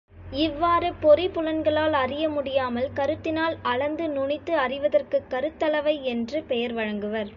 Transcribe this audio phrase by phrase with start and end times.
[0.31, 7.29] இவ்வாறு, பொறி புலன்களால் அறிய முடியாமல் கருத்தினால் அளந்து நுனித்து அறிவதற்குக் கருத்தளவை என்று பெயர் வழங்குவர்.